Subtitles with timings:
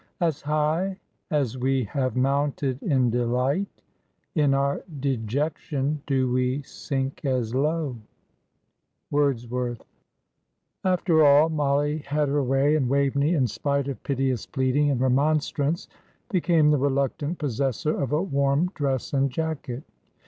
[0.19, 0.97] "As high
[1.29, 3.83] as we have mounted in delight
[4.33, 7.97] In our dejection do we sink as low."
[9.11, 9.85] WORDSWORTH.
[10.83, 15.87] After all, Mollie had her way, and Waveney, in spite of piteous pleading and remonstrance,
[16.31, 19.83] became the reluctant possessor of a warm dress and jacket.